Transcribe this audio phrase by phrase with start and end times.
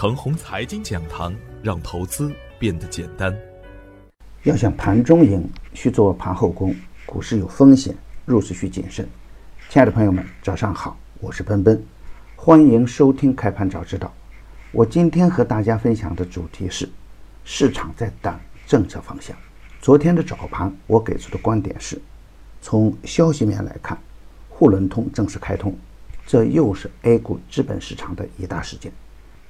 [0.00, 3.36] 程红财经讲堂，让投资变得简单。
[4.44, 6.74] 要想盘中赢，需做盘后功。
[7.04, 7.94] 股市有风险，
[8.24, 9.06] 入市需谨慎。
[9.68, 11.84] 亲爱的朋友们，早上好，我是奔奔，
[12.34, 14.10] 欢迎收听开盘早知道。
[14.72, 16.88] 我今天和大家分享的主题是：
[17.44, 18.34] 市场在等
[18.66, 19.36] 政策方向。
[19.82, 22.00] 昨天的早盘，我给出的观点是：
[22.62, 23.98] 从消息面来看，
[24.48, 25.76] 沪伦通正式开通，
[26.26, 28.90] 这又是 A 股资本市场的一大事件。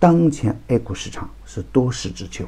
[0.00, 2.44] 当前 A 股市场是多事之秋。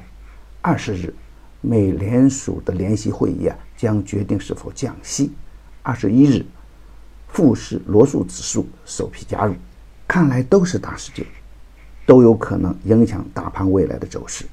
[0.60, 1.12] 二十日，
[1.60, 5.32] 美联储的联席会议啊将决定是否降息。
[5.82, 6.46] 二十一日，
[7.26, 9.54] 富时罗素指数首批加入，
[10.06, 11.26] 看来都是大事件，
[12.06, 14.44] 都有可能影响大盘未来的走势，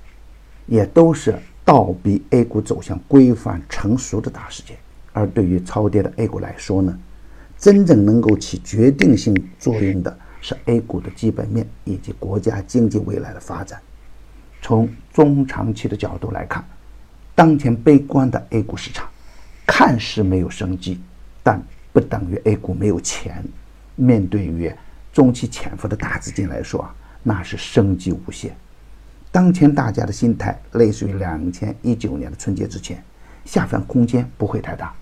[0.66, 4.76] 也都是倒逼 A 股走向规范成熟的大事件。
[5.14, 6.98] 而对于超跌的 A 股来说呢，
[7.60, 10.18] 真正能够起决定性作用的。
[10.42, 13.82] 是 A 股的基本面以及国家经济未来的发展。
[14.62, 16.64] 从中长期的角度来看，
[17.36, 19.08] 当前悲观的 A 股市场
[19.66, 21.00] 看似没有生机，
[21.44, 21.62] 但
[21.94, 23.44] 不等于 A 股没有钱。
[23.96, 24.72] 面对于
[25.12, 28.56] 中期潜伏的大资金来说啊，那是生机无限。
[29.32, 33.04] 当前大家的心态类似于两千一九年的春节之前，
[33.46, 34.94] 下翻空间不会太大，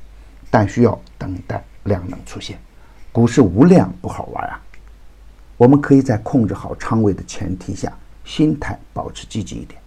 [0.50, 2.58] 但需要等待量能出现。
[3.12, 4.62] 股市无量不好玩啊！
[5.58, 7.92] 我们可以在控制好仓位的前提下，
[8.26, 9.80] 心态保持积极一点，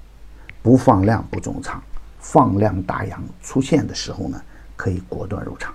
[0.62, 1.78] 不放量不重仓，
[2.18, 4.40] 放量大阳出现的时候呢，
[4.76, 5.74] 可以果断入场。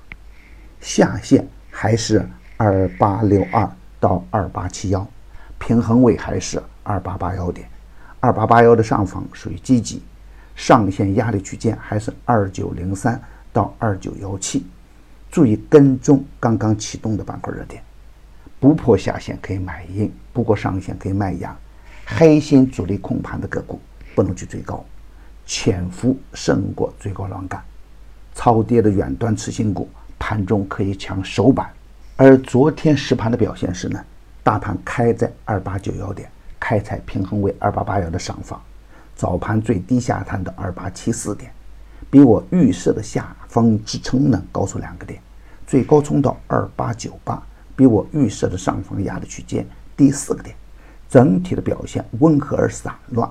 [0.79, 2.27] 下限还是
[2.57, 5.07] 二八六二到二八七幺，
[5.59, 7.69] 平衡位还是二八八幺点，
[8.19, 10.01] 二八八幺的上方属于积极，
[10.55, 13.21] 上限压力区间还是二九零三
[13.53, 14.65] 到二九幺七，
[15.29, 17.83] 注意跟踪刚刚启动的板块热点。
[18.63, 21.53] 不破下限可以买阴，不过上限可以卖阳。
[22.05, 23.77] 黑心主力控盘的个股
[24.15, 24.85] 不能去追高，
[25.45, 27.61] 潜伏胜过追高乱干。
[28.33, 31.69] 超跌的远端次新股盘中可以抢首板。
[32.15, 34.01] 而昨天实盘的表现是呢，
[34.43, 38.57] 大盘开在二八九幺点，开采平衡为二八八幺的上方，
[39.13, 41.51] 早盘最低下探的二八七四点，
[42.09, 45.19] 比我预设的下方支撑呢高出两个点，
[45.67, 47.43] 最高冲到二八九八。
[47.75, 49.65] 比我预设的上方压力区间
[49.97, 50.55] 低四个点，
[51.09, 53.29] 整体的表现温和而散乱，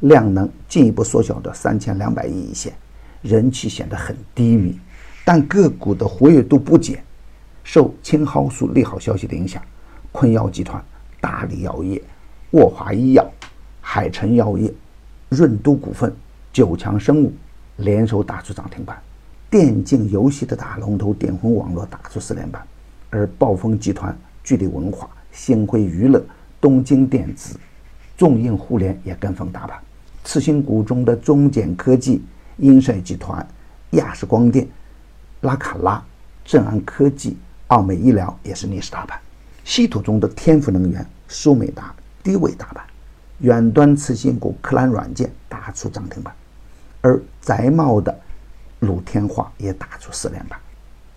[0.00, 2.72] 量能进一步缩小到三千两百亿一线，
[3.22, 4.78] 人气显得很低迷，
[5.24, 7.02] 但个股的活跃度不减。
[7.62, 9.62] 受青蒿素利好消息的影响，
[10.12, 10.84] 昆药集团、
[11.20, 12.02] 大力药业、
[12.50, 13.26] 沃华医药、
[13.80, 14.70] 海辰药业、
[15.30, 16.14] 润都股份、
[16.52, 17.32] 九强生物
[17.76, 19.00] 联手打出涨停板，
[19.48, 22.62] 电竞游戏的大龙头点魂网络打出四连板。
[23.14, 26.20] 而暴风集团、聚力文化、星辉娱乐、
[26.60, 27.56] 东京电子、
[28.16, 29.78] 众映互联也跟风打板。
[30.24, 32.24] 次新股中的中简科技、
[32.56, 33.46] 英赛集团、
[33.90, 34.66] 亚视光电、
[35.42, 36.04] 拉卡拉、
[36.44, 37.36] 正安科技、
[37.68, 39.16] 奥美医疗也是逆势打板。
[39.62, 42.84] 稀土中的天赋能源、苏美达低位打板。
[43.38, 46.34] 远端次新股科兰软件打出涨停板，
[47.00, 48.16] 而宅茂的
[48.80, 50.58] 鲁天化也打出四连板，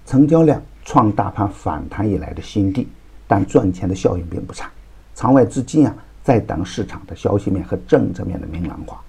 [0.07, 0.59] 成交量。
[0.89, 2.87] 创大盘反弹以来的新低，
[3.27, 4.71] 但赚钱的效应并不差。
[5.13, 9.01] 场外资金啊，在等市场的消息面和政策面的明朗化，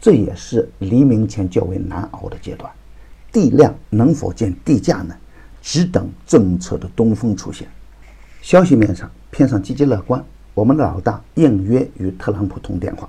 [0.00, 2.70] 这也是黎明前较为难熬的阶段。
[3.32, 5.12] 地量能否见地价呢？
[5.60, 7.66] 只等政策的东风出现。
[8.40, 10.24] 消息面上偏上积极乐观，
[10.54, 13.08] 我们的老大应约与特朗普通电话，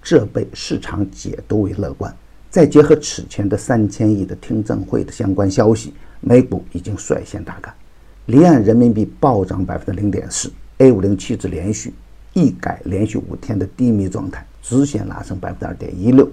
[0.00, 2.14] 这被市场解读为乐观。
[2.48, 5.92] 再结合此前的三千亿的听证会的相关消息。
[6.20, 7.74] 美股已经率先大干，
[8.26, 11.94] 离岸人民币暴涨百分之零点四，A 五零七指连续
[12.34, 16.30] 一改连续五天的低迷状态，直线拉升百分之二点一六。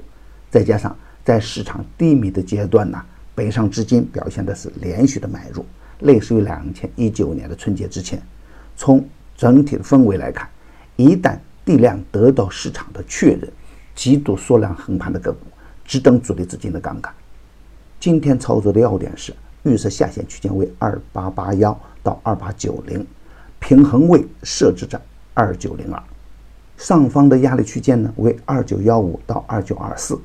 [0.51, 0.93] 再加上
[1.23, 3.01] 在市场低迷的阶段呢，
[3.33, 5.65] 北上资金表现的是连续的买入，
[5.99, 8.21] 类似于两千一九年的春节之前。
[8.75, 10.49] 从整体的氛围来看，
[10.97, 13.49] 一旦地量得到市场的确认，
[13.95, 15.47] 极度缩量横盘的个股，
[15.85, 17.13] 只等主力资金的杠杆。
[18.01, 19.33] 今天操作的要点是。
[19.69, 23.05] 预设下限区间为二八八幺到二八九零，
[23.59, 24.99] 平衡位设置在
[25.33, 26.01] 二九零二，
[26.77, 30.19] 上方的压力区间呢为二九幺五到二九二四，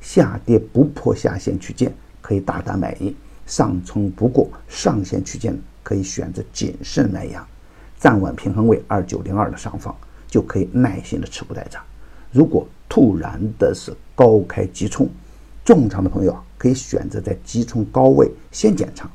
[0.00, 3.12] 下跌不破下限区间可以大胆买入，
[3.46, 7.46] 上冲不过上限区间可以选择谨慎买压，
[7.98, 9.94] 站稳平衡位二九零二的上方
[10.26, 11.82] 就可以耐心的持股待涨。
[12.32, 15.08] 如果突然的是高开急冲，
[15.66, 16.42] 重仓的朋友啊。
[16.58, 19.08] 可以选择在急冲高位先减仓，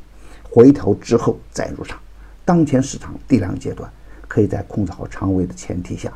[0.47, 1.99] 回头之后再入场。
[2.45, 3.91] 当前市场地量阶段，
[4.27, 6.13] 可以在控制好仓位的前提下，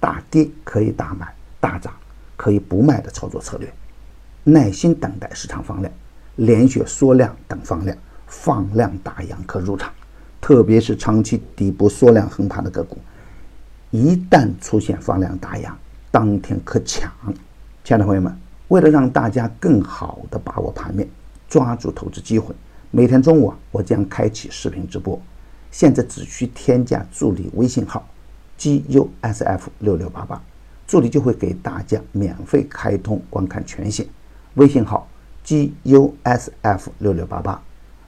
[0.00, 1.92] 大跌可以大买，大涨
[2.36, 3.72] 可以不卖的操作策略。
[4.42, 5.94] 耐心等待市场放量，
[6.34, 7.96] 连续缩量等放量，
[8.26, 9.92] 放量大阳可入场。
[10.40, 12.98] 特别是长期底部缩量横盘的个股，
[13.92, 15.78] 一旦出现放量大阳，
[16.10, 17.10] 当天可抢。
[17.84, 18.36] 亲爱的朋友们，
[18.68, 21.08] 为了让大家更好的把握盘面，
[21.48, 22.54] 抓住投资机会，
[22.90, 25.20] 每天中午啊，我将开启视频直播。
[25.70, 28.08] 现在只需添加助理微信号
[28.58, 30.42] gusf 六六八八，
[30.86, 34.06] 助理就会给大家免费开通观看权限。
[34.54, 35.06] 微信号
[35.44, 37.62] gusf 六六八八，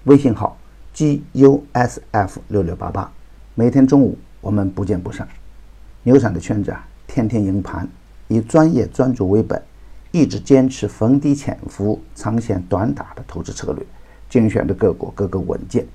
[0.05, 0.57] 微信号
[0.95, 3.13] gusf 六六八八。
[3.55, 5.29] 每天中午我们不见不散。
[6.03, 7.87] 牛散的圈子啊，天天赢盘，
[8.29, 9.63] 以专业专注为本，
[10.11, 13.85] 一直坚持逢低潜伏、长线短打的投资策略，
[14.29, 15.87] 精选的个股个个稳健。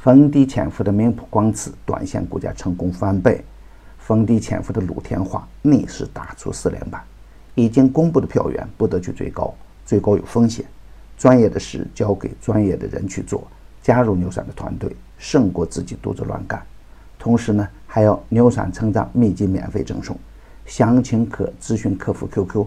[0.00, 3.44] 逢低潜伏的明普光磁短线股价成功翻倍，
[3.98, 7.02] 逢低潜伏的鲁天化逆势打出四连板。
[7.54, 9.52] 已经公布的票源不得去追高。
[9.84, 10.64] 追高有风险，
[11.16, 13.46] 专业的事交给专业的人去做。
[13.82, 16.62] 加入牛散的团队，胜过自己独自乱干。
[17.18, 20.16] 同时呢，还有牛散成长秘籍免费赠送，
[20.66, 22.66] 详情可咨询客服 QQ